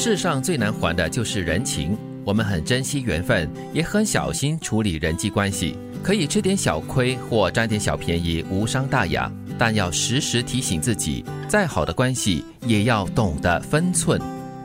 [0.00, 1.98] 世上最难还的就是人情。
[2.24, 5.76] 我们很珍惜缘分，也很小心处理人际关系。
[6.04, 9.28] 可以吃点小亏或占点小便宜，无伤大雅。
[9.58, 14.20] 但要时时提醒自己，再好的关系也要懂得分寸。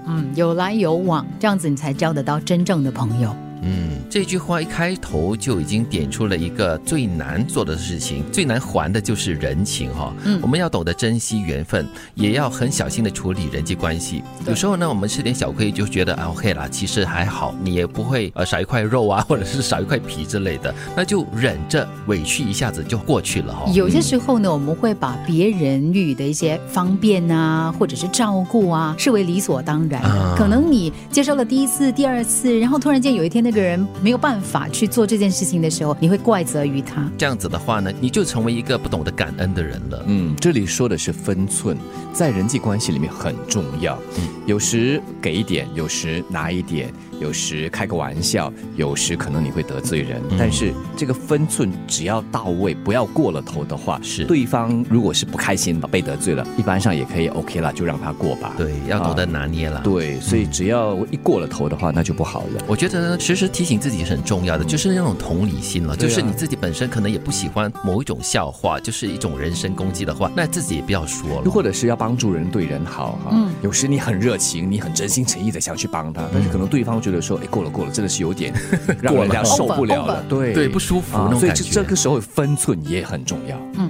[0.06, 3.36] 嗯，有来有往，这样子你才交得到真正的朋友。
[3.66, 10.14] 嗯，这句话一开头就已经点出了一个最难做的事情，最难还的就是人情哈。
[10.26, 14.22] 嗯，我们要懂得珍惜缘分，也要很小心的处理人际关系。
[14.46, 23.72] 有时候呢，我们吃点小亏就觉得啊 OK 啦，其实还好，你也不会呃少一块肉啊， 或者是少一块皮之类的，那就忍着委屈一下子就过去了哈。
[23.72, 30.02] 有些时候呢，我们会把别人予以的一些方便啊，或者是照顾啊，视为理所当然。
[30.36, 33.53] 可能你接受了第一次、第二次，然后突然间有一天那。
[33.54, 37.10] 个人没有办法去做这件事情的时候，你会怪责于他。
[37.18, 40.04] 这样子的话呢，你就成为一个不懂得感恩的人了。
[40.08, 41.78] 嗯，这里说的是分寸，
[42.12, 43.98] 在人际关系里面很重要。
[44.18, 46.92] 嗯，有时给一点，有时拿一点。
[47.24, 58.54] 有时开个玩笑，有时可能你会得罪人，但是这个分寸只要到位，不要过了头的话，是对方如果是不开心被得罪了，一般上也可以 OK 了，就让他过吧。
[58.58, 59.80] 对，要懂得拿捏了。
[59.82, 62.64] 对，所以只要一过了头的话，那就不好了。
[62.68, 71.50] 我觉得时时提醒自己是很重要的，就是那种同理心了，就是你自己本身可能也不喜欢某一种笑话，就是一种人身攻击的话，那自己也不要说了。
[71.50, 73.30] 或者是要帮助人，对人好哈。
[73.32, 78.54] 嗯，有时你很热情，你很真心诚意的想去帮他，但是可能对方觉得说，哎，过了过了，真的是有点
[79.02, 81.56] 让人家受不了了，对对，不舒服那种感觉。
[81.56, 83.58] 所以这个时候分寸也很重要。
[83.78, 83.90] 嗯，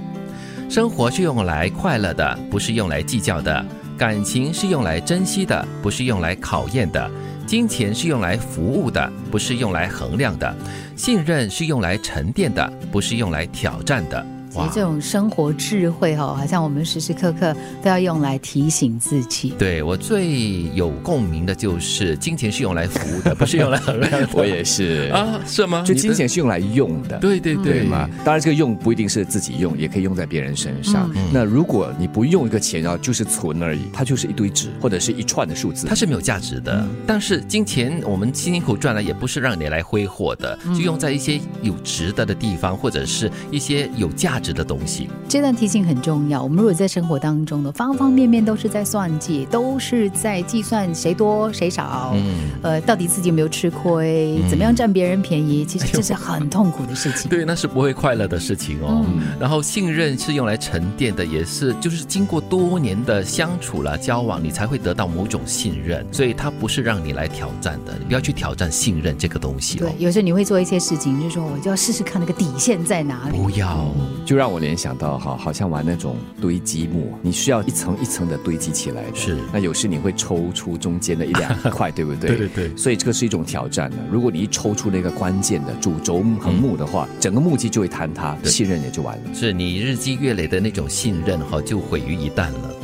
[0.68, 3.64] 生活是用来快乐的，不是用来计较的；
[3.96, 7.08] 感情是用来珍惜的，不是用来考验的；
[7.46, 10.52] 金钱是用来服务的，不是用来衡量的；
[10.96, 14.24] 信任是用来沉淀的，不是用来挑战的。
[14.54, 17.52] 其实这种生活智慧哦，好像我们时时刻刻
[17.82, 19.50] 都要用来提醒自己。
[19.58, 24.28] 对我最有共鸣的就是金钱是用来服务的，不是用来衡量的。
[24.32, 25.82] 我也是啊，是吗？
[25.84, 28.08] 就金钱是用来用的，对对对嘛。
[28.24, 31.10] 当然，这个用不一定是自己用，也可以用在别人身上。
[31.32, 36.86] 那如果你不用一个钱，然后就是存而已，它就是一堆纸或者是一串的数字，它是没有价值的。
[37.04, 44.38] 但是金钱我们辛辛苦赚来，也不是让你来挥霍的，就用在一些有值得的地方，或者是一些有价。
[44.43, 46.42] 值的东西，这段提醒很重要。
[46.42, 57.30] 我们如果在生活当中的方方面面都是在算计，都是在计算谁多谁少，嗯，呃，到底自己有没有吃亏，怎么样占别人便宜，其实这是很痛苦的事情。
[57.30, 59.04] 对，那是不会快乐的事情哦。
[59.40, 66.06] 然后信任是用来沉淀的，也是就是经过多年的相处了交往，你才会得到某种信任。
[66.12, 69.78] 所以它不是让你来挑战的，你不要去挑战信任这个东西。
[69.78, 73.38] 对，有时候你会做一些事情，就是说我就要试试看那个底线在哪里。
[73.38, 73.88] 不要
[74.26, 74.33] 就。
[74.34, 79.04] 就让我联想到哈，好像玩那种堆积木，你需要一层一层的堆积起来。
[79.14, 82.30] 是，那有时你会抽出中间的一两块，对不对？
[82.34, 82.76] 对对对。
[82.76, 83.96] 所以这个是一种挑战的。
[84.10, 89.22] 如果你一抽出那个关键的主轴和木的话，整个木基就会坍塌，信任也就完了。
[89.32, 92.74] 是你日积月累的那种信任哈，就毁于一旦了。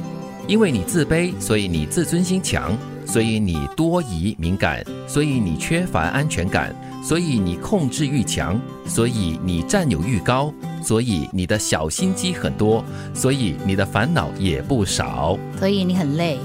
[0.46, 6.72] 因为你自卑，所以你自尊心强，所以你多疑敏感，所以你缺乏安全感，
[7.02, 10.54] 所以你控制欲强，所以你占有欲高。
[10.82, 16.38] 所以你的小心机很多，所以你的烦恼也不少，所以你很累。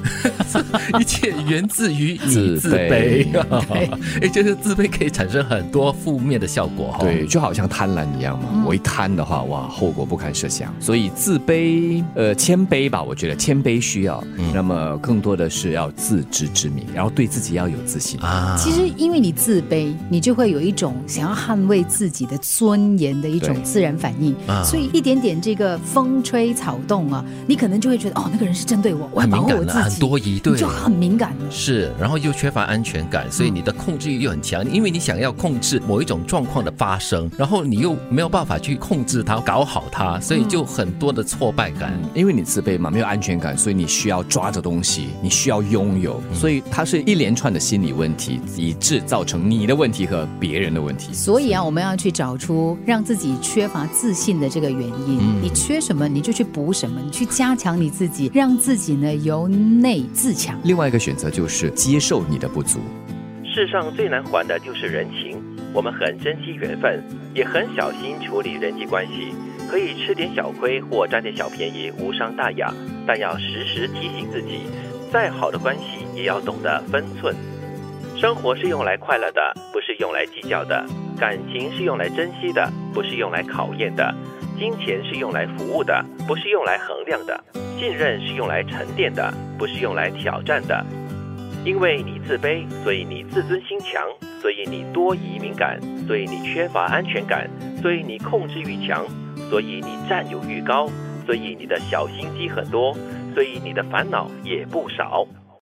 [0.99, 3.27] 一切源自于你自卑。
[4.21, 6.95] 哎，就是自卑可以产生很多负面的效果。
[6.99, 8.63] 对，就好像贪婪一样嘛。
[8.65, 10.73] 我一贪的话，哇，后果不堪设想。
[10.79, 13.01] 所以自卑，呃，谦卑吧。
[13.03, 14.23] 我觉得谦卑需要。
[14.53, 18.55] 那么更多的是要自知之明，然后对自己要有自信啊。
[18.57, 24.24] 其实因为你自卑，你就会有一种想要捍卫自己的尊严的一种自然反应。
[24.63, 31.51] 所以一点点这个风吹草动啊，你可能就会觉得哦，那个人是针对我，我要保护我自己，很多疑，对，就很敏感了。
[31.51, 41.93] 是，然后又缺乏安全感，所以你的控制欲又很强，因为你想要控制某一种状况的发生，然后你又没有办法去控制它，搞好它，所以就很多的挫败感。
[42.13, 51.13] 因为你自卑嘛，没有安全感，所以你需要抓着东西，你需要拥有，所以它是一连串的心理问题，以致造成你的问题和别人的问题。
[51.13, 60.57] 所以啊，我们要去找出让自己缺乏自信的这个原因，你缺什么你就去补什么，你去加强你自己，让自己呢由内自强。
[60.63, 62.79] 另外一个选择就是接受你的不足。
[63.43, 65.37] 世上最难还的就是人情，
[65.73, 67.03] 我们很珍惜缘分，
[67.33, 69.35] 也很小心处理人际关系。
[69.69, 72.71] 可以吃点小亏或占点小便宜，无伤大雅，
[73.07, 74.59] 但要时时提醒自己，
[75.11, 77.35] 再好的关系也要懂得分寸。
[78.25, 80.83] 生活是用来快乐的不是用来计较的
[81.15, 82.67] 感情是用来珍惜的。
[82.91, 84.11] 不是用来考验的
[84.57, 87.39] 金钱是用来服务的不是用来衡量的
[87.77, 90.83] 信任是用来沉淀的不是用来挑战的。
[91.63, 94.03] 因为你自卑所以你自尊心强
[94.41, 97.47] 所以你多疑敏感所以你缺乏安全感
[97.79, 99.05] 所以你控制欲强
[99.51, 100.89] 所以你占有欲高
[101.27, 102.91] 所以你的小心机很多
[103.35, 105.27] 所以你的烦恼也不少。